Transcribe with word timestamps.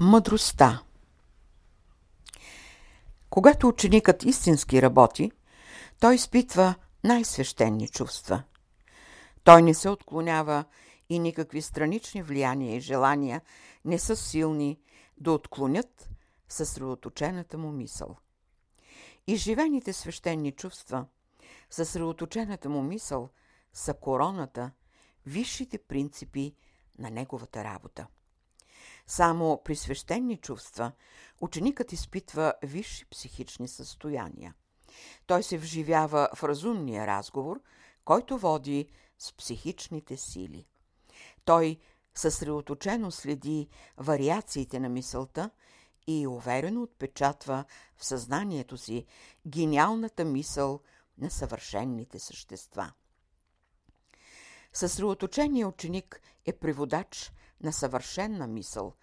Мъдростта 0.00 0.82
Когато 3.30 3.68
ученикът 3.68 4.24
истински 4.24 4.82
работи, 4.82 5.32
той 6.00 6.14
изпитва 6.14 6.74
най-свещени 7.04 7.88
чувства. 7.88 8.42
Той 9.44 9.62
не 9.62 9.74
се 9.74 9.88
отклонява 9.88 10.64
и 11.08 11.18
никакви 11.18 11.62
странични 11.62 12.22
влияния 12.22 12.76
и 12.76 12.80
желания 12.80 13.40
не 13.84 13.98
са 13.98 14.16
силни 14.16 14.80
да 15.20 15.32
отклонят 15.32 16.10
съсредоточената 16.48 17.58
му 17.58 17.72
мисъл. 17.72 18.16
Изживените 19.26 19.92
свещени 19.92 20.52
чувства, 20.52 21.06
съсредоточената 21.70 22.68
му 22.68 22.82
мисъл 22.82 23.28
са 23.72 23.94
короната, 23.94 24.70
висшите 25.26 25.78
принципи 25.78 26.54
на 26.98 27.10
неговата 27.10 27.64
работа. 27.64 28.06
Само 29.10 29.60
при 29.64 29.76
свещени 29.76 30.36
чувства 30.36 30.92
ученикът 31.40 31.92
изпитва 31.92 32.54
висши 32.62 33.06
психични 33.10 33.68
състояния. 33.68 34.54
Той 35.26 35.42
се 35.42 35.58
вживява 35.58 36.28
в 36.34 36.44
разумния 36.44 37.06
разговор, 37.06 37.60
който 38.04 38.38
води 38.38 38.88
с 39.18 39.32
психичните 39.32 40.16
сили. 40.16 40.66
Той 41.44 41.78
съсредоточено 42.14 43.10
следи 43.10 43.68
вариациите 43.96 44.80
на 44.80 44.88
мисълта 44.88 45.50
и 46.06 46.26
уверено 46.26 46.82
отпечатва 46.82 47.64
в 47.96 48.04
съзнанието 48.04 48.76
си 48.76 49.06
гениалната 49.46 50.24
мисъл 50.24 50.80
на 51.18 51.30
съвършенните 51.30 52.18
същества. 52.18 52.92
Съсредоточеният 54.72 55.74
ученик 55.74 56.20
е 56.46 56.52
преводач 56.52 57.32
на 57.62 57.72
съвършенна 57.72 58.46
мисъл, 58.46 58.94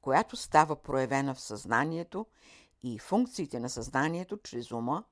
която 0.00 0.36
става 0.36 0.82
проявена 0.82 1.34
в 1.34 1.40
съзнанието 1.40 2.26
и 2.82 2.98
функциите 2.98 3.60
на 3.60 3.70
съзнанието 3.70 4.36
чрез 4.36 4.72
ума 4.72 5.04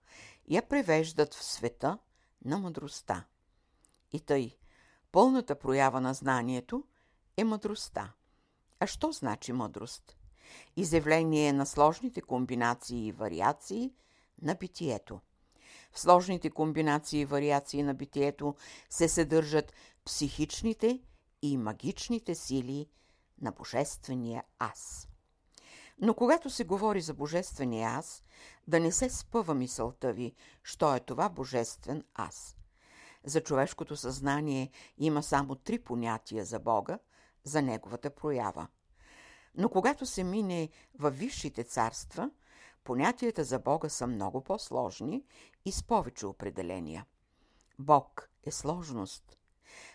я 0.49 0.69
превеждат 0.69 1.35
в 1.35 1.45
света 1.45 1.99
на 2.45 2.59
мъдростта. 2.59 3.25
И 4.13 4.21
тъй, 4.21 4.57
пълната 5.13 5.59
проява 5.59 6.01
на 6.01 6.15
знанието 6.15 6.85
е 7.37 7.45
мъдростта. 7.45 8.13
А 8.81 8.87
що 8.87 9.13
значи 9.13 9.53
мъдрост? 9.53 10.17
Изявление 10.77 11.53
на 11.53 11.67
сложните 11.67 12.21
комбинации 12.21 13.07
и 13.07 13.13
вариации 13.13 13.93
на 14.43 14.55
битието. 14.55 15.21
В 15.93 16.01
сложните 16.01 16.51
комбинации 16.51 17.21
и 17.21 17.25
вариации 17.25 17.83
на 17.83 17.95
битието 17.95 18.55
се 18.91 19.09
съдържат 19.09 19.73
психичните 20.05 21.01
и 21.43 21.57
магичните 21.57 22.35
сили 22.35 22.89
на 23.41 23.53
Божествения 23.53 24.45
аз. 24.59 25.09
Но 25.99 26.15
когато 26.15 26.51
се 26.51 26.65
говори 26.65 27.01
за 27.01 27.15
Божествения 27.15 27.91
аз, 27.91 28.25
да 28.69 28.81
не 28.81 28.93
се 28.93 29.11
спъва 29.11 29.55
мисълта 29.55 30.13
ви, 30.13 30.35
що 30.63 30.95
е 30.95 31.01
това 31.01 31.29
Божествен 31.29 32.05
аз. 32.15 32.57
За 33.25 33.43
човешкото 33.43 33.97
съзнание 33.97 34.71
има 34.99 35.23
само 35.23 35.55
три 35.55 35.79
понятия 35.79 36.45
за 36.45 36.59
Бога, 36.59 36.99
за 37.45 37.63
Неговата 37.63 38.11
проява. 38.11 38.69
Но 39.55 39.69
когато 39.69 40.07
се 40.07 40.25
мине 40.25 40.69
във 40.99 41.19
висшите 41.19 41.65
царства, 41.65 42.31
понятията 42.85 43.45
за 43.45 43.59
Бога 43.59 43.89
са 43.89 44.07
много 44.07 44.41
по-сложни 44.41 45.25
и 45.65 45.73
с 45.73 45.83
повече 45.83 46.27
определения. 46.27 47.07
Бог 47.79 48.31
е 48.45 48.51
сложност. 48.51 49.40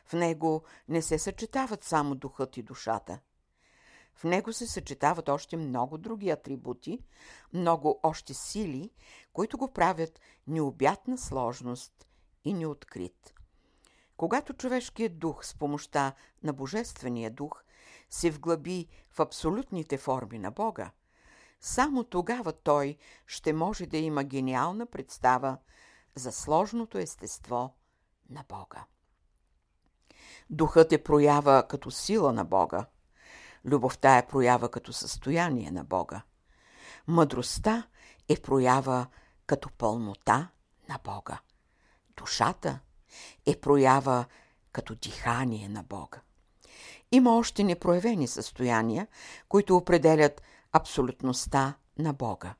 В 0.05 0.13
него 0.13 0.63
не 0.87 1.01
се 1.01 1.19
съчетават 1.19 1.83
само 1.83 2.15
духът 2.15 2.57
и 2.57 2.63
душата. 2.63 3.19
В 4.15 4.23
него 4.23 4.53
се 4.53 4.67
съчетават 4.67 5.29
още 5.29 5.57
много 5.57 5.97
други 5.97 6.29
атрибути, 6.29 6.99
много 7.53 7.99
още 8.03 8.33
сили, 8.33 8.91
които 9.33 9.57
го 9.57 9.73
правят 9.73 10.19
необятна 10.47 11.17
сложност 11.17 12.07
и 12.45 12.53
неоткрит. 12.53 13.33
Когато 14.17 14.53
човешкият 14.53 15.19
дух 15.19 15.45
с 15.45 15.55
помощта 15.55 16.13
на 16.43 16.53
Божествения 16.53 17.31
дух 17.31 17.63
се 18.09 18.31
вглъби 18.31 18.87
в 19.11 19.19
абсолютните 19.19 19.97
форми 19.97 20.39
на 20.39 20.51
Бога, 20.51 20.91
само 21.59 22.03
тогава 22.03 22.53
той 22.53 22.97
ще 23.27 23.53
може 23.53 23.85
да 23.85 23.97
има 23.97 24.23
гениална 24.23 24.85
представа 24.85 25.57
за 26.15 26.31
сложното 26.31 26.97
естество 26.97 27.73
на 28.29 28.43
Бога. 28.49 28.85
Духът 30.49 30.91
е 30.91 31.03
проява 31.03 31.67
като 31.69 31.91
сила 31.91 32.33
на 32.33 32.45
Бога. 32.45 32.85
Любовта 33.65 34.17
е 34.17 34.27
проява 34.27 34.69
като 34.69 34.93
състояние 34.93 35.71
на 35.71 35.83
Бога. 35.83 36.21
Мъдростта 37.07 37.87
е 38.29 38.37
проява 38.37 39.07
като 39.45 39.69
пълнота 39.69 40.49
на 40.89 40.99
Бога. 41.03 41.39
Душата 42.17 42.79
е 43.45 43.55
проява 43.55 44.25
като 44.71 44.95
дихание 44.95 45.69
на 45.69 45.83
Бога. 45.83 46.21
Има 47.11 47.37
още 47.37 47.63
непроявени 47.63 48.27
състояния, 48.27 49.07
които 49.49 49.77
определят 49.77 50.41
абсолютността 50.71 51.73
на 51.97 52.13
Бога. 52.13 52.55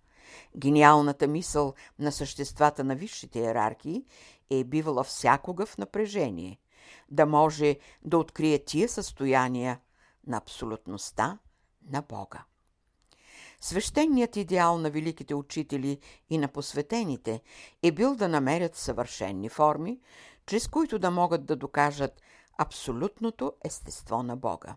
Гениалната 0.58 1.28
мисъл 1.28 1.74
на 2.00 2.12
съществата 2.12 2.84
на 2.84 2.96
висшите 2.96 3.40
иерархии 3.40 4.06
е 4.50 4.64
бивала 4.64 5.04
всякога 5.04 5.66
в 5.66 5.78
напрежение, 5.78 6.60
да 7.10 7.26
може 7.26 7.78
да 8.04 8.18
открие 8.18 8.66
тия 8.66 8.90
състояния 8.90 9.80
на 10.28 10.38
абсолютността 10.38 11.40
на 11.92 12.02
Бога. 12.02 12.44
Свещеният 13.62 14.36
идеал 14.36 14.78
на 14.78 14.90
великите 14.90 15.36
учители 15.36 16.00
и 16.30 16.38
на 16.38 16.48
посветените 16.48 17.42
е 17.84 17.92
бил 17.92 18.16
да 18.16 18.28
намерят 18.28 18.76
съвършенни 18.76 19.50
форми, 19.50 20.00
чрез 20.46 20.68
които 20.68 21.00
да 21.00 21.12
могат 21.12 21.46
да 21.46 21.56
докажат 21.56 22.22
абсолютното 22.58 23.54
естество 23.64 24.24
на 24.24 24.38
Бога. 24.38 24.76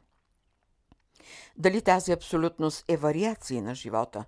Дали 1.56 1.82
тази 1.82 2.12
абсолютност 2.12 2.84
е 2.88 2.96
вариация 2.96 3.62
на 3.62 3.74
живота, 3.74 4.24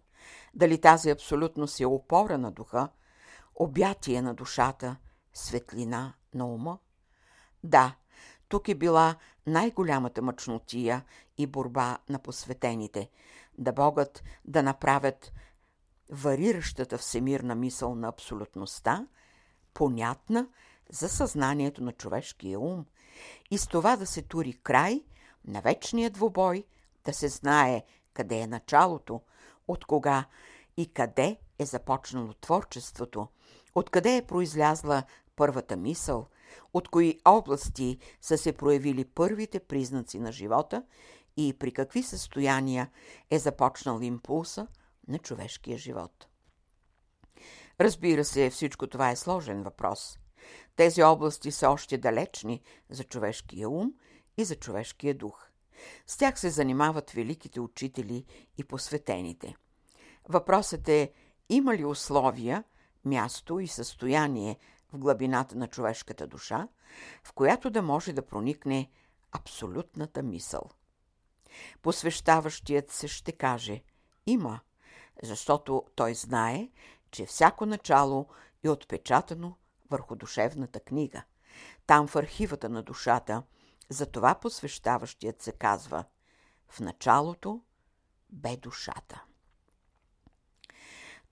дали 0.54 0.80
тази 0.80 1.10
абсолютност 1.10 1.80
е 1.80 1.86
опора 1.86 2.38
на 2.38 2.52
духа, 2.52 2.88
обятие 3.54 4.22
на 4.22 4.34
душата, 4.34 4.96
светлина 5.32 6.14
на 6.34 6.46
ума? 6.46 6.78
Да, 7.65 7.94
тук 8.48 8.69
е 8.69 8.75
била 8.75 9.16
най-голямата 9.47 10.22
мъчнотия 10.22 11.04
и 11.38 11.47
борба 11.47 11.98
на 12.09 12.19
посветените, 12.19 13.10
да 13.59 13.72
могат 13.78 14.22
да 14.44 14.62
направят 14.62 15.32
вариращата 16.10 16.99
всемирна 16.99 17.54
мисъл 17.54 17.94
на 17.94 18.09
абсолютността, 18.09 19.06
понятна 19.75 20.49
за 20.91 21.09
съзнанието 21.09 21.82
на 21.82 21.93
човешкия 21.93 22.60
ум. 22.60 22.84
И 23.50 23.59
с 23.59 23.66
това 23.66 23.97
да 23.97 24.06
се 24.06 24.22
тури 24.22 24.53
край 24.53 25.04
на 25.44 25.60
вечния 25.60 26.10
двубой, 26.10 26.65
да 27.04 27.12
се 27.12 27.28
знае 27.28 27.82
къде 28.15 28.41
е 28.41 28.47
началото, 28.47 29.20
от 29.69 29.84
кога 29.84 30.25
и 30.76 30.93
къде 30.93 31.37
е 31.59 31.65
започнало 31.65 32.32
творчеството, 32.32 33.28
откъде 33.75 34.16
е 34.16 34.26
произлязла 34.26 35.03
първата 35.37 35.76
мисъл, 35.76 36.28
от 36.75 36.88
кои 36.88 37.21
области 37.25 37.99
са 38.21 38.38
се 38.38 38.53
проявили 38.53 39.05
първите 39.05 39.61
признаци 39.61 40.19
на 40.19 40.33
живота 40.33 40.83
и 41.37 41.55
при 41.59 41.72
какви 41.72 42.03
състояния 42.03 42.91
е 43.31 43.38
започнал 43.38 44.00
импулса 44.00 44.66
на 45.09 45.19
човешкия 45.19 45.78
живот. 45.78 46.27
Разбира 47.81 48.25
се, 48.25 48.50
всичко 48.50 48.87
това 48.87 49.11
е 49.11 49.16
сложен 49.16 49.62
въпрос. 49.62 50.19
Тези 50.77 51.03
области 51.03 51.50
са 51.50 51.71
още 51.71 51.99
далечни 51.99 52.62
за 52.91 53.05
човешкия 53.05 53.69
ум 53.69 53.93
и 54.37 54.44
за 54.44 54.56
човешкия 54.56 55.15
дух. 55.15 55.47
С 56.06 56.17
тях 56.17 56.41
се 56.41 56.50
занимават 56.50 57.11
великите 57.11 57.61
учители 57.61 58.25
и 58.58 58.64
посветените. 58.64 59.56
Въпросът 60.29 60.88
е, 60.88 61.12
има 61.49 61.76
ли 61.76 61.85
условия, 61.85 62.64
място 63.05 63.61
и 63.61 63.67
състояние 63.69 64.58
в 64.92 64.98
глъбината 64.98 65.56
на 65.56 65.69
човешката 65.69 66.26
душа, 66.26 66.69
в 67.25 67.32
която 67.32 67.70
да 67.70 67.82
може 67.82 68.12
да 68.12 68.26
проникне 68.26 68.90
абсолютната 69.32 70.22
мисъл. 70.22 70.70
Посвещаващият 71.82 72.90
се 72.90 73.08
ще 73.08 73.32
каже 73.32 73.82
«Има», 74.26 74.60
защото 75.22 75.84
той 75.94 76.14
знае, 76.14 76.69
че 77.10 77.26
всяко 77.26 77.66
начало 77.66 78.26
е 78.64 78.69
отпечатано 78.69 79.56
върху 79.90 80.16
душевната 80.16 80.81
книга. 80.81 81.22
Там 81.86 82.08
в 82.08 82.16
архивата 82.16 82.69
на 82.69 82.82
душата, 82.82 83.43
затова 83.88 84.34
посвещаващият 84.34 85.43
се 85.43 85.52
казва 85.52 86.04
«В 86.69 86.81
началото 86.81 87.60
бе 88.31 88.56
душата». 88.56 89.25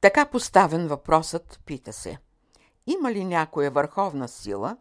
Така 0.01 0.27
поставен 0.27 0.89
въпросът 0.89 1.61
пита 1.67 1.93
се 1.93 2.19
Има 2.89 3.13
ли 3.13 3.25
някоя 3.25 3.71
върховна 3.71 4.29
сила, 4.29 4.77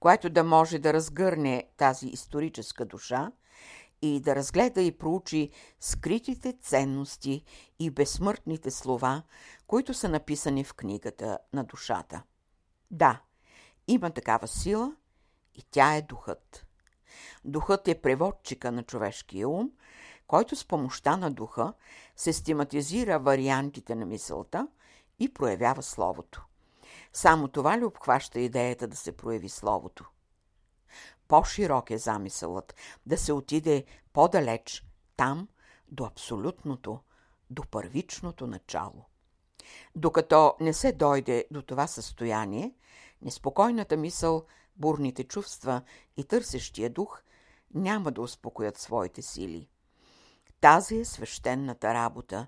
която 0.00 0.30
да 0.30 0.44
може 0.44 0.78
да 0.78 0.92
разгърне 0.92 1.64
тази 1.76 2.06
историческа 2.06 2.84
душа 2.84 3.32
и 4.02 4.20
да 4.20 4.34
разгледа 4.34 4.82
и 4.82 4.98
проучи 4.98 5.50
скритите 5.80 6.52
ценности 6.62 7.44
и 7.78 7.90
безсмъртните 7.90 8.70
слова, 8.70 9.22
които 9.66 9.94
са 9.94 10.08
написани 10.08 10.64
в 10.64 10.74
книгата 10.74 11.38
на 11.52 11.64
душата. 11.64 12.22
Да, 12.90 13.20
има 13.88 14.10
такава 14.10 14.48
сила 14.48 14.96
и 15.54 15.62
тя 15.70 15.96
е 15.96 16.02
духът. 16.02 16.66
Духът 17.44 17.88
е 17.88 18.00
преводчика 18.00 18.72
на 18.72 18.82
човешкия 18.82 19.48
ум, 19.48 19.70
който 20.26 20.56
с 20.56 20.64
помощта 20.64 21.16
на 21.16 21.30
духа 21.30 21.72
систематизира 22.16 23.18
вариантите 23.18 23.94
на 23.94 24.06
мисълта 24.06 24.68
и 25.18 25.34
проявява 25.34 25.82
Словото. 25.82 26.44
Само 27.12 27.48
това 27.48 27.78
ли 27.78 27.84
обхваща 27.84 28.40
идеята 28.40 28.88
да 28.88 28.96
се 28.96 29.16
прояви 29.16 29.48
Словото? 29.48 30.04
По-широк 31.28 31.90
е 31.90 31.98
замисълът, 31.98 32.74
да 33.06 33.18
се 33.18 33.32
отиде 33.32 33.84
по-далеч, 34.12 34.84
там, 35.16 35.48
до 35.88 36.04
абсолютното, 36.04 37.00
до 37.50 37.62
първичното 37.70 38.46
начало. 38.46 39.04
Докато 39.96 40.54
не 40.60 40.72
се 40.72 40.92
дойде 40.92 41.44
до 41.50 41.62
това 41.62 41.86
състояние, 41.86 42.74
неспокойната 43.22 43.96
мисъл, 43.96 44.46
бурните 44.76 45.24
чувства 45.24 45.82
и 46.16 46.24
търсещия 46.24 46.90
дух 46.90 47.22
няма 47.74 48.12
да 48.12 48.20
успокоят 48.20 48.78
своите 48.78 49.22
сили. 49.22 49.68
Тази 50.60 50.96
е 50.96 51.04
свещената 51.04 51.94
работа 51.94 52.46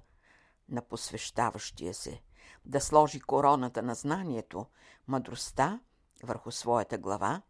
на 0.68 0.82
посвещаващия 0.82 1.94
се 1.94 2.22
да 2.64 2.80
сложи 2.80 3.20
короната 3.20 3.82
на 3.82 3.94
знанието, 3.94 4.66
мъдростта 5.08 5.80
върху 6.22 6.50
своята 6.50 6.98
глава, 6.98 7.42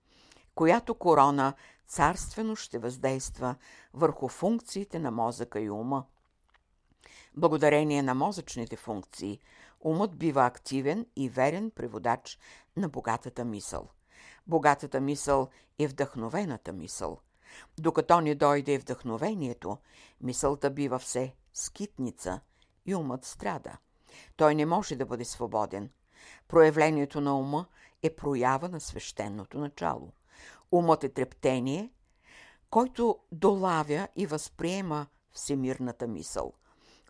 която 0.54 0.94
корона 0.94 1.54
царствено 1.86 2.56
ще 2.56 2.78
въздейства 2.78 3.54
върху 3.94 4.28
функциите 4.28 4.98
на 4.98 5.10
мозъка 5.10 5.60
и 5.60 5.70
ума. 5.70 6.04
Благодарение 7.36 8.02
на 8.02 8.14
мозъчните 8.14 8.76
функции, 8.76 9.40
умът 9.80 10.16
бива 10.16 10.46
активен 10.46 11.06
и 11.16 11.28
верен 11.28 11.70
преводач 11.70 12.38
на 12.76 12.88
богатата 12.88 13.44
мисъл. 13.44 13.88
Богатата 14.46 15.00
мисъл 15.00 15.48
е 15.78 15.86
вдъхновената 15.86 16.72
мисъл. 16.72 17.20
Докато 17.78 18.20
не 18.20 18.34
дойде 18.34 18.78
вдъхновението, 18.78 19.78
мисълта 20.20 20.70
бива 20.70 20.98
все 20.98 21.34
скитница 21.52 22.40
и 22.86 22.94
умът 22.94 23.24
страда. 23.24 23.78
Той 24.36 24.54
не 24.54 24.66
може 24.66 24.96
да 24.96 25.06
бъде 25.06 25.24
свободен. 25.24 25.90
Проявлението 26.48 27.20
на 27.20 27.38
ума 27.38 27.66
е 28.02 28.16
проява 28.16 28.68
на 28.68 28.80
свещеното 28.80 29.58
начало. 29.58 30.12
Умът 30.72 31.04
е 31.04 31.08
трептение, 31.08 31.90
който 32.70 33.18
долавя 33.32 34.08
и 34.16 34.26
възприема 34.26 35.06
всемирната 35.32 36.06
мисъл. 36.06 36.52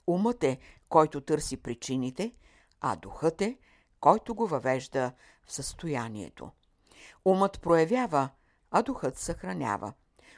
Умът 0.07 0.45
е, 0.45 0.59
който 0.89 1.21
търси 1.21 1.57
причините, 1.57 2.35
а 2.81 2.97
духът 2.97 3.41
е, 3.41 3.59
който 4.01 4.35
го 4.35 4.47
въвежда 4.47 5.13
в 5.47 5.53
състоянието. 5.53 6.51
Умът 7.25 7.61
проявява, 7.61 8.29
а 8.71 8.83
духът 8.83 9.19
съхранява. 9.19 9.93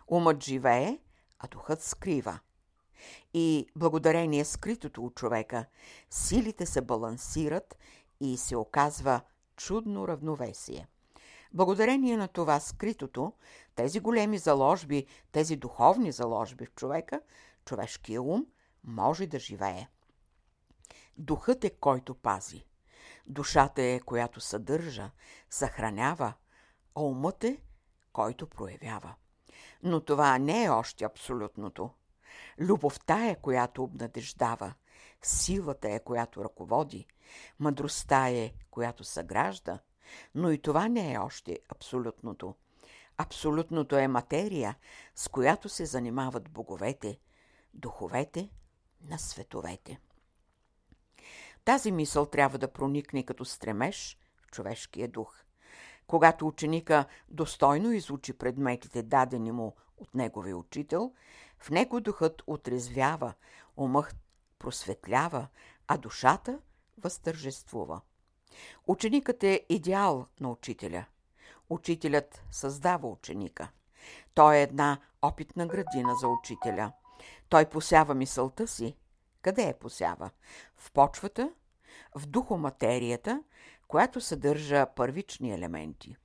Умът 0.09 0.43
живее, 0.45 0.99
а 1.39 1.47
духът 1.47 1.83
скрива. 1.83 2.39
И 3.35 3.67
благодарение 3.77 4.45
скритото 4.45 5.05
от 5.05 5.15
човека, 5.15 5.65
силите 6.11 6.67
се 6.67 6.81
балансират 6.81 7.79
и 8.21 8.37
се 8.37 8.57
оказва 8.57 9.21
чудно 9.57 10.09
равновесие. 10.09 10.87
Благодарение 11.55 12.17
на 12.17 12.29
това 12.29 12.61
скритото, 12.61 13.33
тези 13.75 14.01
големи 14.01 14.39
заложби, 14.39 15.07
тези 15.33 15.57
духовни 15.57 16.13
заложби 16.13 16.67
в 16.67 16.75
човека, 16.75 17.21
човешкия 17.65 18.23
ум 18.23 18.47
може 18.85 19.27
да 19.27 19.39
живее. 19.39 19.87
Духът 21.19 21.65
е 21.65 21.71
който 21.71 22.15
пази. 22.15 22.65
Душата 23.27 23.83
е 23.83 24.01
която 24.01 24.41
съдържа, 24.41 25.11
съхранява, 25.51 26.33
а 26.95 27.01
умът 27.01 27.45
е 27.45 27.61
който 28.13 28.47
проявява. 28.47 29.15
Но 29.83 30.01
това 30.01 30.39
не 30.39 30.65
е 30.65 30.71
още 30.71 31.05
абсолютното. 31.05 31.91
Любовта 32.59 33.27
е, 33.27 33.35
която 33.35 33.85
обнадеждава, 33.85 34.75
силата 35.23 35.91
е, 35.91 36.01
която 36.01 36.45
ръководи, 36.45 37.07
мъдростта 37.59 38.29
е, 38.29 38.53
която 38.71 39.05
съгражда, 39.05 39.79
но 40.35 40.51
и 40.51 40.59
това 40.59 40.89
не 40.89 41.13
е 41.13 41.19
още 41.19 41.59
абсолютното. 41.69 42.55
Абсолютното 43.19 43.97
е 43.97 44.09
материя, 44.09 44.77
с 45.15 45.29
която 45.29 45.69
се 45.69 45.87
занимават 45.87 46.51
боговете, 46.51 47.19
духовете 47.75 48.49
на 49.09 49.19
световете. 49.19 50.01
Тази 51.65 51.93
мисъл 51.93 52.27
трябва 52.27 52.59
да 52.59 52.73
проникне 52.73 53.23
като 53.23 53.45
стремеж 53.45 54.19
в 54.43 54.47
човешкия 54.47 55.09
дух. 55.09 55.37
Когато 56.07 56.47
ученика 56.47 57.05
достойно 57.29 57.93
изучи 57.93 58.33
предметите, 58.33 59.03
дадени 59.03 59.53
му 59.53 59.77
от 59.97 60.15
неговия 60.15 60.57
учител, 60.57 61.13
в 61.63 61.71
него 61.71 62.01
духът 62.01 62.43
отрезвява, 62.47 63.35
умът 63.77 64.17
просветлява, 64.59 65.49
а 65.89 65.97
душата 65.97 66.59
възтържествува. 66.99 68.01
Ученикът 68.87 69.43
е 69.43 69.67
идеал 69.69 70.27
на 70.41 70.51
учителя. 70.51 71.05
Учителят 71.71 72.45
създава 72.51 73.09
ученика. 73.09 73.69
Той 74.35 74.57
е 74.57 74.63
една 74.63 74.99
опитна 75.23 75.67
градина 75.67 76.15
за 76.21 76.29
учителя. 76.29 76.93
Той 77.49 77.67
посява 77.67 78.15
мисълта 78.15 78.67
си. 78.67 78.97
Къде 79.43 79.63
е 79.63 79.79
посява? 79.79 80.31
В 80.77 80.93
почвата, 80.93 81.53
в 82.15 82.27
духоматерията, 82.27 83.43
която 83.89 84.21
съдържа 84.21 84.87
първични 84.97 85.53
елементи. 85.53 86.17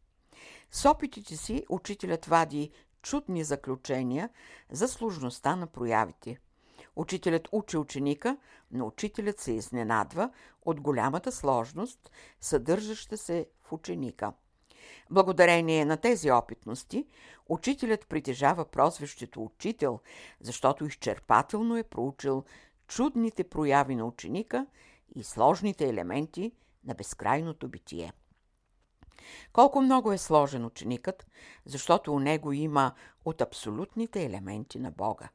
С 0.72 0.89
опитите 0.89 1.38
си 1.38 1.66
учителят 1.69 2.25
вади 2.25 2.72
чудни 3.09 3.44
заключения 3.44 4.30
за 4.71 4.88
сложността 4.88 5.56
на 5.56 5.68
проявите. 5.68 6.38
Учителят 6.95 7.48
учи 7.51 7.77
ученика, 7.77 8.38
но 8.71 8.88
учителят 8.88 9.39
се 9.39 9.51
изненадва 9.51 10.30
от 10.65 10.81
голямата 10.81 11.31
сложност, 11.31 12.12
съдържаща 12.42 13.18
се 13.18 13.48
в 13.63 13.74
ученика. 13.74 14.33
Благодарение 15.09 15.86
на 15.86 15.98
тези 15.98 16.31
опитности, 16.31 17.07
учителят 17.50 18.07
притежава 18.07 18.65
прозвището 18.65 19.44
учител, 19.44 20.00
защото 20.42 20.86
изчерпателно 20.86 21.77
е 21.77 21.84
проучил 21.84 22.43
чудните 22.88 23.43
прояви 23.43 23.96
на 23.96 24.05
ученика 24.05 24.65
и 25.15 25.24
сложните 25.24 25.89
елементи 25.89 26.51
на 26.86 26.93
безкрайното 26.93 27.67
битие. 27.67 28.13
Колко 29.53 29.81
много 29.81 30.12
е 30.12 30.17
сложен 30.17 30.65
ученикът, 30.65 31.27
защото 31.65 32.13
у 32.13 32.19
него 32.19 32.53
има 32.53 32.93
от 33.25 33.41
абсолютните 33.41 34.24
елементи 34.24 34.79
на 34.79 34.91
Бога. 34.91 35.29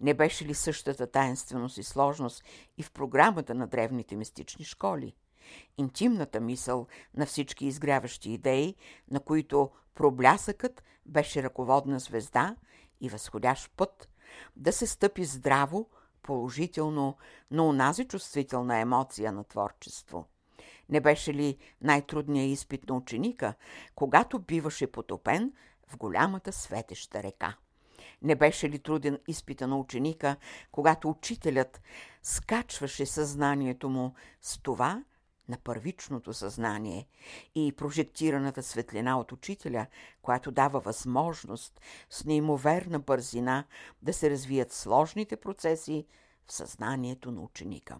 Не 0.00 0.14
беше 0.14 0.44
ли 0.44 0.54
същата 0.54 1.06
таинственост 1.06 1.78
и 1.78 1.82
сложност 1.82 2.44
и 2.78 2.82
в 2.82 2.92
програмата 2.92 3.54
на 3.54 3.66
древните 3.66 4.16
мистични 4.16 4.64
школи? 4.64 5.14
Интимната 5.78 6.40
мисъл 6.40 6.86
на 7.14 7.26
всички 7.26 7.66
изгряващи 7.66 8.30
идеи, 8.30 8.74
на 9.10 9.20
които 9.20 9.70
проблясъкът 9.94 10.82
беше 11.06 11.42
ръководна 11.42 11.98
звезда 11.98 12.56
и 13.00 13.08
възходящ 13.08 13.70
път, 13.76 14.08
да 14.56 14.72
се 14.72 14.86
стъпи 14.86 15.24
здраво, 15.24 15.88
положително 16.22 17.16
на 17.50 17.62
унази 17.66 18.04
чувствителна 18.04 18.78
емоция 18.78 19.32
на 19.32 19.44
творчество. 19.44 20.26
Не 20.92 21.00
беше 21.00 21.34
ли 21.34 21.56
най-трудният 21.80 22.50
изпит 22.50 22.88
на 22.88 22.96
ученика, 22.96 23.54
когато 23.94 24.38
биваше 24.38 24.86
потопен 24.86 25.52
в 25.86 25.96
голямата 25.96 26.52
светеща 26.52 27.22
река? 27.22 27.56
Не 28.22 28.34
беше 28.34 28.68
ли 28.68 28.78
труден 28.78 29.18
изпита 29.28 29.66
на 29.66 29.78
ученика, 29.78 30.36
когато 30.72 31.10
учителят 31.10 31.82
скачваше 32.22 33.06
съзнанието 33.06 33.88
му 33.88 34.14
с 34.40 34.58
това 34.58 35.04
на 35.48 35.58
първичното 35.64 36.34
съзнание 36.34 37.06
и 37.54 37.72
прожектираната 37.76 38.62
светлина 38.62 39.18
от 39.18 39.32
учителя, 39.32 39.86
която 40.22 40.50
дава 40.50 40.80
възможност 40.80 41.80
с 42.10 42.24
неимоверна 42.24 43.00
бързина 43.00 43.64
да 44.02 44.12
се 44.12 44.30
развият 44.30 44.72
сложните 44.72 45.36
процеси 45.36 46.06
в 46.46 46.52
съзнанието 46.52 47.30
на 47.30 47.40
ученика. 47.40 47.98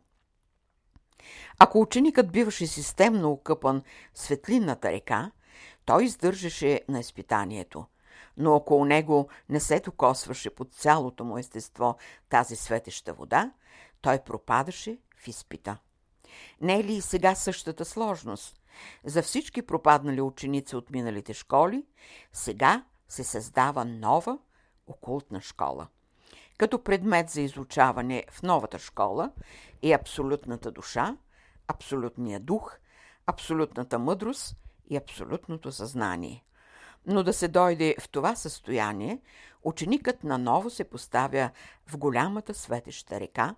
Ако 1.58 1.80
ученикът 1.80 2.32
биваше 2.32 2.66
системно 2.66 3.30
окъпан 3.30 3.82
светлинната 4.14 4.92
река, 4.92 5.30
той 5.84 6.04
издържаше 6.04 6.80
на 6.88 7.00
изпитанието. 7.00 7.86
Но 8.36 8.54
около 8.54 8.84
него 8.84 9.28
не 9.48 9.60
се 9.60 9.80
докосваше 9.80 10.50
под 10.50 10.74
цялото 10.74 11.24
му 11.24 11.38
естество 11.38 11.96
тази 12.28 12.56
светеща 12.56 13.12
вода, 13.12 13.52
той 14.00 14.18
пропадаше 14.18 14.98
в 15.16 15.28
изпита. 15.28 15.78
Не 16.60 16.80
е 16.80 16.84
ли 16.84 16.92
и 16.92 17.00
сега 17.00 17.34
същата 17.34 17.84
сложност? 17.84 18.60
За 19.04 19.22
всички 19.22 19.62
пропаднали 19.62 20.20
ученици 20.20 20.76
от 20.76 20.90
миналите 20.90 21.34
школи, 21.34 21.84
сега 22.32 22.84
се 23.08 23.24
създава 23.24 23.84
нова 23.84 24.38
окултна 24.86 25.40
школа. 25.40 25.88
Като 26.58 26.82
предмет 26.82 27.30
за 27.30 27.40
изучаване 27.40 28.24
в 28.30 28.42
новата 28.42 28.78
школа 28.78 29.30
е 29.82 29.92
абсолютната 29.92 30.70
душа, 30.70 31.16
абсолютния 31.68 32.40
дух, 32.40 32.78
абсолютната 33.26 33.98
мъдрост 33.98 34.56
и 34.90 34.96
абсолютното 34.96 35.72
съзнание. 35.72 36.44
Но 37.06 37.22
да 37.22 37.32
се 37.32 37.48
дойде 37.48 37.96
в 38.00 38.08
това 38.08 38.36
състояние, 38.36 39.20
ученикът 39.62 40.24
наново 40.24 40.70
се 40.70 40.84
поставя 40.84 41.50
в 41.86 41.98
голямата 41.98 42.54
светеща 42.54 43.20
река, 43.20 43.54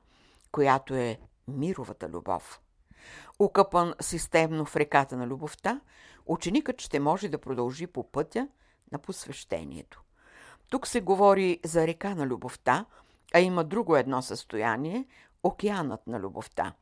която 0.52 0.94
е 0.94 1.18
мировата 1.48 2.08
любов. 2.08 2.60
Укъпан 3.38 3.94
системно 4.00 4.64
в 4.64 4.76
реката 4.76 5.16
на 5.16 5.26
любовта, 5.26 5.80
ученикът 6.26 6.80
ще 6.80 7.00
може 7.00 7.28
да 7.28 7.38
продължи 7.38 7.86
по 7.86 8.10
пътя 8.10 8.48
на 8.92 8.98
посвещението. 8.98 10.02
Тук 10.74 10.86
се 10.86 11.00
говори 11.00 11.60
за 11.64 11.86
река 11.86 12.14
на 12.14 12.26
любовта, 12.26 12.86
а 13.34 13.40
има 13.40 13.64
друго 13.64 13.96
едно 13.96 14.22
състояние– 14.22 15.06
океанът 15.42 16.06
на 16.06 16.20
любовта. 16.20 16.72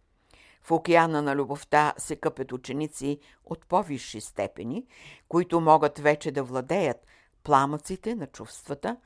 В 0.63 0.71
океана 0.71 1.23
на 1.23 1.37
любовта 1.37 1.95
се 1.97 2.17
къпят 2.17 2.53
ученици 2.53 3.19
от 3.45 3.67
по-висши 3.67 4.21
степени, 4.21 4.87
които 5.29 5.61
могат 5.61 5.99
вече 5.99 6.33
да 6.33 6.43
владеят 6.43 7.07
пламъците 7.43 8.15
на 8.15 8.27
чувствата, 8.27 8.97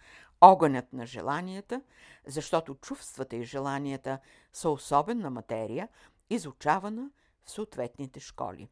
огънят 0.40 0.92
на 0.92 1.06
желанията, 1.06 1.82
защото 2.26 2.74
чувствата 2.74 3.36
и 3.36 3.44
желанията 3.44 4.18
са 4.52 4.70
особена 4.70 5.30
материя, 5.30 5.88
изучавана 6.30 7.10
в 7.44 7.50
съответните 7.50 8.20
школи. 8.20 8.68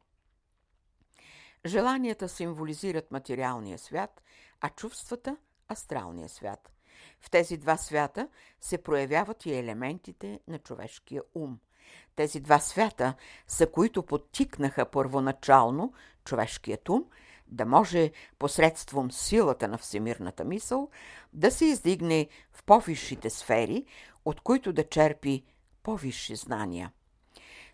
Желанията 1.67 2.29
символизират 2.29 3.11
материалния 3.11 3.79
свят, 3.79 4.23
а 4.61 4.71
чувствата– 4.71 5.37
астралния 5.73 6.29
свят. 6.29 6.71
В 7.21 7.31
тези 7.31 7.57
два 7.57 7.77
свята 7.77 8.29
се 8.61 8.79
проявяват 8.79 9.47
и 9.47 9.55
елементите 9.55 10.41
на 10.49 10.59
човешкия 10.59 11.23
ум. 11.35 11.59
Тези 12.17 12.41
два 12.41 12.59
свята 12.59 13.15
са 13.49 13.67
които 13.67 14.03
подтикнаха 14.03 14.91
първоначално 14.91 15.93
човешкият 16.25 16.89
ум 16.89 17.05
да 17.47 17.67
може 17.67 18.13
посредством 18.39 19.11
силата 19.11 19.69
на 19.69 19.79
всемирната 19.79 20.45
мисъл 20.45 20.89
да 21.33 21.51
се 21.51 21.65
издигне 21.65 22.29
в 22.53 22.63
по-висшите 22.63 23.31
сфери, 23.31 23.85
от 24.25 24.41
които 24.41 24.73
да 24.73 24.89
черпи 24.89 25.45
по-висши 25.83 26.37
знания. 26.37 26.93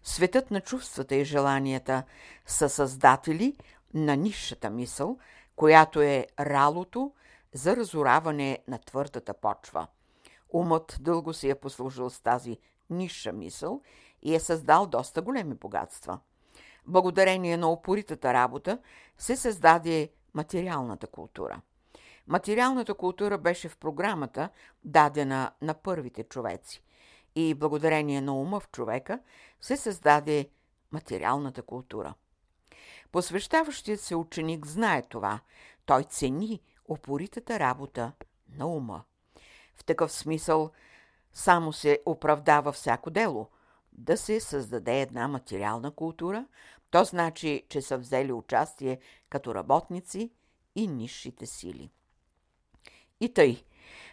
Светът 0.03 0.51
на 0.51 0.61
чувствата 0.61 1.15
и 1.15 1.25
желанията 1.25 2.03
са 2.47 2.69
създатели 2.69 3.57
на 3.95 4.17
нишата 4.17 4.71
мисъл, 4.71 5.19
която 5.57 6.01
е 6.01 6.27
ралото 6.41 7.13
за 7.53 7.77
разораване 7.77 8.59
на 8.69 8.79
твърдата 8.79 9.35
почва. 9.35 9.87
Умът 10.53 10.97
дълго 11.01 11.33
си 11.33 11.51
е 11.51 11.55
послужил 11.55 12.11
с 12.11 12.21
тази 12.21 12.59
ниша 12.91 13.33
мисъл 13.33 13.83
и 14.23 14.35
е 14.35 14.41
създал 14.41 14.87
доста 14.87 15.23
големи 15.23 15.55
богатства. 15.55 16.19
Благодарение 16.87 17.57
на 17.57 17.71
опоритата 17.71 18.35
работа 18.35 18.79
се 19.19 19.37
създаде 19.37 20.11
материалната 20.35 21.07
култура. 21.07 21.61
Материалната 22.27 22.95
култура 22.95 23.39
беше 23.39 23.69
в 23.69 23.77
програмата, 23.77 24.49
дадена 24.85 25.53
на 25.63 25.75
първите 25.75 26.23
човеци. 26.23 26.83
И 27.35 27.55
благодарение 27.55 28.21
на 28.21 28.41
ума 28.41 28.61
в 28.61 28.69
човека 28.71 29.21
се 29.61 29.77
създаде 29.77 30.49
материалната 30.93 31.63
култура. 31.63 32.15
Посвещаващият 33.13 34.01
се 34.01 34.17
ученик 34.17 34.67
знае 34.67 35.03
това. 35.03 35.41
Той 35.87 36.03
цени 36.03 36.61
опоритата 36.91 37.59
работа 37.59 38.13
на 38.49 38.67
ума. 38.67 39.03
В 39.77 39.85
такъв 39.85 40.13
смисъл 40.13 40.71
само 41.33 41.73
се 41.73 42.03
оправдава 42.07 42.73
всяко 42.73 43.11
дело. 43.11 43.49
Да 43.93 44.17
се 44.17 44.41
създаде 44.41 45.01
една 45.01 45.29
материална 45.29 45.91
култура, 45.91 46.47
то 46.91 47.05
значи, 47.05 47.67
че 47.69 47.83
са 47.83 47.99
взели 47.99 48.33
участие 48.33 48.99
като 49.29 49.55
работници 49.55 50.33
и 50.77 50.87
низшите 50.87 51.47
сили. 51.47 51.91
И 53.21 53.35
тъй, 53.35 53.65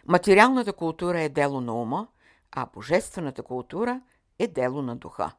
материалната 0.06 0.72
култура 0.72 1.20
е 1.20 1.28
дело 1.28 1.60
на 1.60 1.74
ума, 1.74 2.08
а 2.52 2.66
божествената 2.66 3.42
култура 3.42 4.00
е 4.38 4.46
дело 4.46 4.82
на 4.82 4.96
духа. 4.96 5.32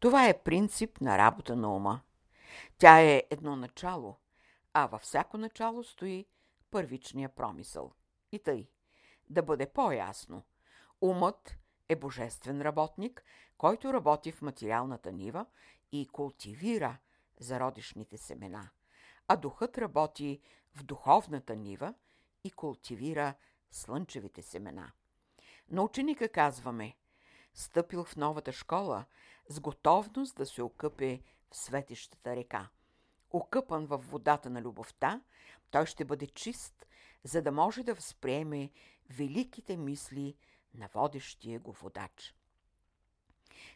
Това 0.00 0.28
е 0.28 0.42
принцип 0.42 1.00
на 1.00 1.18
работа 1.18 1.56
на 1.56 1.76
ума. 1.76 2.00
Тя 2.78 3.00
е 3.00 3.22
едно 3.30 3.56
начало, 3.56 4.16
а 4.74 4.86
във 4.86 5.02
всяко 5.02 5.38
начало 5.38 5.84
стои 5.84 6.26
първичния 6.70 7.28
промисъл. 7.28 7.92
И 8.32 8.38
тъй, 8.38 8.68
да 9.30 9.42
бъде 9.42 9.72
по-ясно, 9.72 10.42
умът 11.00 11.56
е 11.88 11.96
божествен 11.96 12.62
работник, 12.62 13.24
който 13.58 13.92
работи 13.92 14.32
в 14.32 14.42
материалната 14.42 15.12
нива 15.12 15.46
и 15.92 16.08
култивира 16.08 16.98
зародишните 17.40 18.16
семена, 18.18 18.70
а 19.28 19.36
духът 19.36 19.78
работи 19.78 20.40
в 20.74 20.82
духовната 20.82 21.56
нива 21.56 21.94
и 22.44 22.50
култивира 22.50 23.34
слънчевите 23.70 24.42
семена. 24.42 24.92
На 25.70 25.82
ученика 25.82 26.28
казваме, 26.28 26.96
стъпил 27.54 28.04
в 28.04 28.16
новата 28.16 28.52
школа 28.52 29.04
с 29.48 29.60
готовност 29.60 30.36
да 30.36 30.46
се 30.46 30.62
окъпе 30.62 31.22
в 31.50 31.56
светещата 31.56 32.36
река. 32.36 32.68
Окъпан 33.30 33.86
в 33.86 33.98
водата 33.98 34.50
на 34.50 34.62
любовта, 34.62 35.20
той 35.70 35.86
ще 35.86 36.04
бъде 36.04 36.26
чист, 36.26 36.86
за 37.24 37.42
да 37.42 37.52
може 37.52 37.82
да 37.82 37.94
възприеме 37.94 38.70
великите 39.10 39.76
мисли 39.76 40.34
на 40.74 40.88
водещия 40.94 41.60
го 41.60 41.72
водач. 41.72 42.34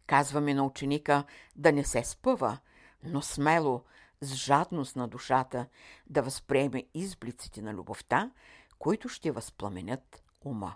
Казваме 0.07 0.55
на 0.55 0.65
ученика 0.65 1.25
да 1.57 1.73
не 1.73 1.85
се 1.85 2.05
спъва, 2.05 2.59
но 3.03 3.23
смело, 3.23 3.85
с 4.21 4.35
жадност 4.35 4.97
на 4.97 5.09
душата, 5.09 5.67
да 6.07 6.23
възприеме 6.23 6.87
изблиците 6.95 7.63
на 7.63 7.75
любовта, 7.75 8.31
които 8.79 9.09
ще 9.09 9.33
възпламенят 9.33 10.23
ума. 10.41 10.75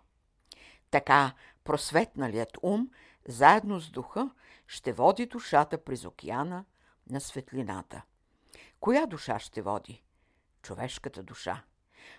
Така 0.91 1.35
просветналият 1.65 2.59
ум, 2.63 2.91
заедно 3.29 3.81
с 3.81 3.91
духа, 3.91 4.31
ще 4.67 4.93
води 4.93 5.27
душата 5.27 5.85
през 5.85 6.05
океана 6.05 6.65
на 7.11 7.21
светлината. 7.21 8.03
Коя 8.81 9.07
душа 9.07 9.39
ще 9.39 9.63
води? 9.63 10.03
Човешката 10.63 11.23
душа. 11.23 11.63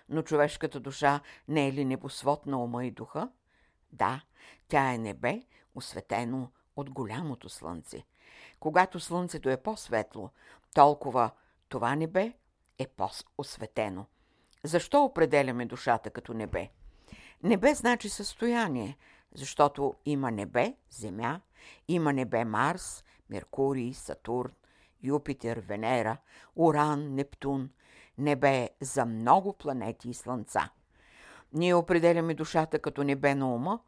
Но 0.08 0.22
човешката 0.22 0.80
душа 0.80 1.20
не 1.48 1.68
е 1.68 1.72
ли 1.72 1.84
небосвод 1.84 2.46
на 2.46 2.62
ума 2.64 2.86
и 2.86 2.90
духа? 2.90 3.30
Да, 3.92 4.20
тя 4.68 4.92
е 4.92 4.98
небе, 4.98 5.42
осветено 5.74 6.50
от 6.76 6.90
голямото 6.90 7.48
слънце. 7.48 8.04
Когато 8.60 9.00
слънцето 9.00 9.48
е 9.48 9.62
по-светло, 9.62 10.30
толкова 10.74 11.30
това 11.68 11.96
небе 11.96 12.32
е 12.78 12.86
по-осветено. 12.86 14.06
Защо 14.64 15.04
определяме 15.04 15.66
душата 15.66 16.10
като 16.10 16.34
небе? 16.34 16.70
Небе 17.42 17.74
значи 17.74 18.08
състояние, 18.08 18.96
защото 19.34 19.94
има 20.04 20.30
небе, 20.30 20.74
Земя, 20.90 21.40
има 21.88 22.12
небе 22.12 22.44
Марс, 22.44 23.04
Меркурий, 23.30 23.94
Сатурн, 23.94 24.52
Юпитер, 25.02 25.56
Венера, 25.56 26.16
Уран, 26.56 27.14
Нептун, 27.14 27.70
небе 28.18 28.70
за 28.80 29.04
много 29.04 29.52
планети 29.52 30.10
и 30.10 30.14
слънца. 30.14 30.70
Ние 31.52 31.74
определяме 31.74 32.34
душата 32.34 32.78
като 32.78 33.04
небе 33.04 33.34
на 33.34 33.54
ума, 33.54 33.80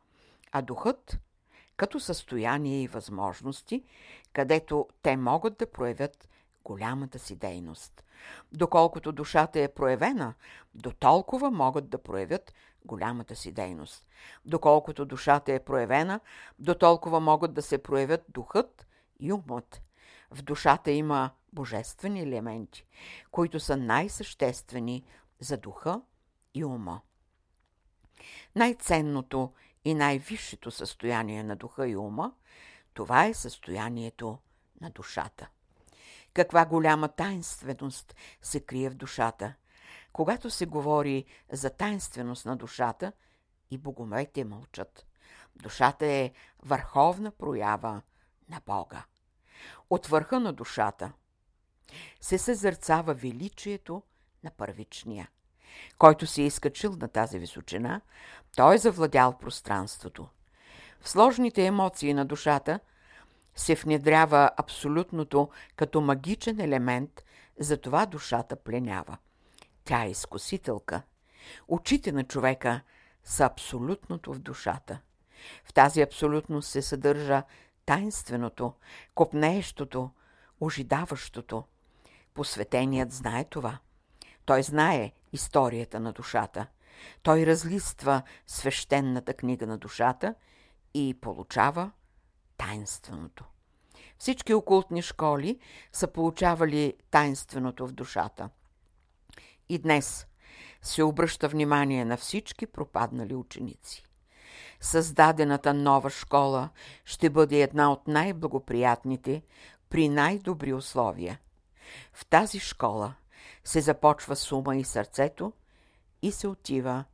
а 0.52 0.62
духът 0.62 1.18
като 1.76 2.00
състояние 2.00 2.82
и 2.82 2.88
възможности, 2.88 3.84
където 4.32 4.88
те 5.02 5.16
могат 5.16 5.58
да 5.58 5.70
проявят 5.70 6.28
голямата 6.64 7.18
си 7.18 7.36
дейност. 7.36 8.04
Доколкото 8.52 9.12
душата 9.12 9.60
е 9.60 9.68
проявена, 9.68 10.34
до 10.74 10.92
толкова 10.92 11.50
могат 11.50 11.88
да 11.88 12.02
проявят 12.02 12.54
голямата 12.84 13.36
си 13.36 13.52
дейност. 13.52 14.06
Доколкото 14.44 15.04
душата 15.04 15.52
е 15.52 15.64
проявена, 15.64 16.20
до 16.58 16.74
толкова 16.74 17.20
могат 17.20 17.54
да 17.54 17.62
се 17.62 17.82
проявят 17.82 18.24
духът 18.28 18.86
и 19.20 19.32
умът. 19.32 19.82
В 20.30 20.42
душата 20.42 20.90
има 20.90 21.30
божествени 21.52 22.20
елементи, 22.20 22.87
които 23.30 23.60
са 23.60 23.76
най-съществени 23.76 25.04
за 25.40 25.56
духа 25.56 26.00
и 26.54 26.64
ума. 26.64 27.00
Най-ценното 28.56 29.52
и 29.84 29.94
най-висшето 29.94 30.70
състояние 30.70 31.42
на 31.42 31.56
духа 31.56 31.88
и 31.88 31.96
ума, 31.96 32.32
това 32.94 33.26
е 33.26 33.34
състоянието 33.34 34.38
на 34.80 34.90
душата. 34.90 35.49
Каква 36.34 36.64
голяма 36.64 37.08
тайнственост 37.08 38.16
се 38.42 38.60
крие 38.60 38.90
в 38.90 38.94
душата. 38.94 39.54
Когато 40.12 40.50
се 40.50 40.66
говори 40.66 41.25
за 41.52 41.70
тайнственост 41.70 42.46
на 42.46 42.56
душата, 42.56 43.12
и 43.70 43.78
богомете 43.78 44.44
мълчат. 44.44 45.06
Душата 45.56 46.06
е 46.06 46.32
върховна 46.62 47.30
проява 47.30 48.02
на 48.49 48.60
Бога. 48.66 49.04
От 49.90 50.06
върха 50.06 50.40
на 50.40 50.52
душата 50.52 51.12
се 52.20 52.38
съзърцава 52.38 53.14
величието 53.14 54.02
на 54.44 54.50
първичния. 54.50 55.28
Който 55.98 56.26
се 56.26 56.42
е 56.42 56.46
изкачил 56.46 56.96
на 57.00 57.08
тази 57.08 57.38
височина, 57.38 58.00
той 58.56 58.74
е 58.74 58.78
завладял 58.78 59.38
пространството. 59.38 60.28
В 61.00 61.08
сложните 61.08 61.66
емоции 61.66 62.14
на 62.14 62.24
душата 62.24 62.80
се 63.54 63.74
внедрява 63.74 64.50
абсолютното 64.56 65.50
като 65.76 66.00
магичен 66.00 66.60
елемент, 66.60 67.24
затова 67.58 68.06
душата 68.06 68.56
пленява. 68.56 69.16
Тя 69.84 70.04
е 70.04 70.10
изкусителка. 70.10 71.02
Очите 71.68 72.12
на 72.12 72.24
човека 72.24 72.80
са 73.24 73.44
абсолютното 73.44 74.34
в 74.34 74.38
душата. 74.38 75.00
В 75.64 75.72
тази 75.72 76.00
абсолютност 76.00 76.70
се 76.70 76.82
съдържа 76.82 77.42
тайнственото, 77.87 78.75
копнеещото, 79.14 80.10
ожидаващото. 80.60 81.64
Посветеният 82.34 83.12
знае 83.12 83.44
това. 83.44 83.78
Той 84.44 84.62
знае 84.62 85.12
историята 85.32 86.00
на 86.00 86.12
душата. 86.12 86.66
Той 87.22 87.46
разлиства 87.46 88.22
свещената 88.46 89.34
книга 89.34 89.66
на 89.66 89.78
душата 89.78 90.34
и 90.94 91.16
получава 91.20 91.90
тайнственото. 92.56 93.44
Всички 94.18 94.54
окултни 94.54 95.02
школи 95.02 95.58
са 95.92 96.06
получавали 96.06 96.94
тайнственото 97.10 97.87
в 97.87 97.92
душата. 97.92 98.50
И 99.68 99.78
днес 99.78 100.26
се 100.82 101.02
обръща 101.02 101.49
внимание 101.49 102.04
на 102.04 102.16
всички 102.16 102.66
пропаднали 102.66 103.34
ученици. 103.34 104.09
Създадената 104.80 105.75
нова 105.75 106.10
школа 106.10 106.68
ще 107.04 107.30
бъде 107.30 107.62
една 107.62 107.92
от 107.92 108.08
най-благоприятните 108.08 109.42
при 109.90 110.08
най-добри 110.08 110.72
условия. 110.72 111.40
В 112.12 112.26
тази 112.26 112.58
школа 112.58 113.14
се 113.64 113.80
започва 113.80 114.37
с 114.37 114.52
ума 114.52 114.76
и 114.76 114.84
сърцето 114.84 115.52
и 116.22 116.32
се 116.32 116.49
отива 116.49 117.04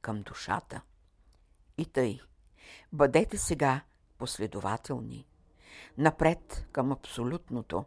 към 0.00 0.22
душата. 0.22 0.80
И 1.78 1.86
тъй, 1.86 2.20
бъдете 2.92 3.38
сега 3.38 3.80
последователни. 4.18 5.26
Напред 5.98 6.66
към 6.72 6.92
абсолютното, 6.92 7.84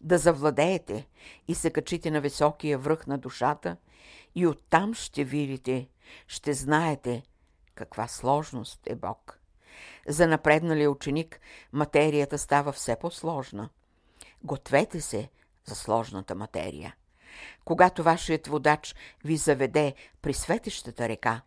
да 0.00 0.18
завладеете 0.18 1.08
и 1.48 1.54
се 1.54 1.70
качите 1.70 2.10
на 2.10 2.20
високия 2.20 2.78
връх 2.78 3.06
на 3.06 3.18
душата 3.18 3.76
и 4.34 4.46
оттам 4.46 4.94
ще 4.94 5.24
видите, 5.24 5.88
ще 6.26 6.52
знаете 6.52 7.22
каква 7.74 8.08
сложност 8.08 8.80
е 8.86 8.94
Бог. 8.94 9.38
За 10.08 10.26
напредналия 10.26 10.90
ученик 10.90 11.40
материята 11.72 12.38
става 12.38 12.72
все 12.72 12.96
по-сложна. 12.96 13.68
Гответе 14.44 15.00
се 15.00 15.30
за 15.64 15.74
сложната 15.74 16.34
материя. 16.34 16.94
Когато 17.64 18.02
вашият 18.02 18.46
водач 18.46 18.94
ви 19.24 19.36
заведе 19.36 19.94
при 20.22 20.34
светещата 20.34 21.08
река, 21.08 21.40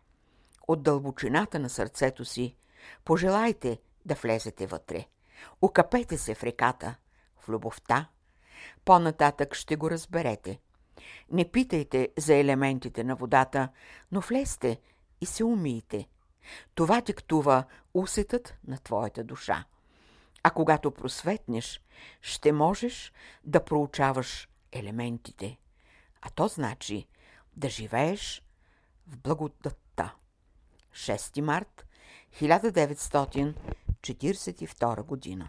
от 0.68 0.82
дълбочината 0.82 1.58
на 1.58 1.70
сърцето 1.70 2.24
си, 2.24 2.56
пожелайте 3.04 3.78
да 4.04 4.14
влезете 4.14 4.66
вътре. 4.66 5.04
Окапете 5.62 6.18
се 6.18 6.34
в 6.34 6.44
реката, 6.44 6.94
в 7.38 7.48
любовта. 7.48 8.08
По-нататък 8.84 9.54
ще 9.54 9.76
го 9.76 9.90
разберете. 9.90 10.60
Не 11.30 11.50
питайте 11.50 12.08
за 12.18 12.34
елементите 12.34 13.04
на 13.04 13.16
водата, 13.16 13.68
но 14.12 14.20
влезте 14.20 14.80
и 15.20 15.26
се 15.26 15.44
умийте. 15.44 16.08
Това 16.74 17.00
диктува 17.00 17.64
усетът 17.94 18.54
на 18.66 18.78
твоята 18.78 19.24
душа. 19.24 19.64
А 20.42 20.50
когато 20.50 20.90
просветнеш, 20.90 21.80
ще 22.22 22.52
можеш 22.52 23.12
да 23.44 23.64
проучаваш 23.64 24.48
елементите. 24.72 25.58
А 26.22 26.30
то 26.30 26.48
значи 26.48 27.08
да 27.56 27.68
живееш 27.68 28.42
в 29.06 29.18
благодатта. 29.18 30.14
6 30.92 31.40
март 31.40 31.86
1942 32.34 35.02
година 35.02 35.46